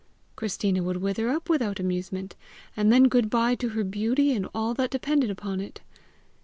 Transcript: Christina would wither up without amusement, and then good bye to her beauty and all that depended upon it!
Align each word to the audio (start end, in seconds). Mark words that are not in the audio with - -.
Christina 0.35 0.81
would 0.81 0.97
wither 0.97 1.29
up 1.29 1.47
without 1.47 1.79
amusement, 1.79 2.35
and 2.75 2.91
then 2.91 3.03
good 3.07 3.29
bye 3.29 3.53
to 3.53 3.69
her 3.69 3.83
beauty 3.83 4.31
and 4.33 4.47
all 4.51 4.73
that 4.73 4.89
depended 4.89 5.29
upon 5.29 5.61
it! 5.61 5.81